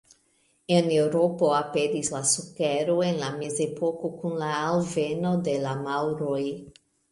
En 0.77 0.87
Eŭropo 0.93 1.49
aperis 1.57 2.09
la 2.13 2.21
sukero 2.31 2.97
en 3.09 3.21
la 3.25 3.29
Mezepoko 3.43 4.13
kun 4.23 4.35
la 4.43 4.51
alveno 4.73 5.37
de 5.51 5.57
la 5.69 5.79
maŭroj. 5.85 6.45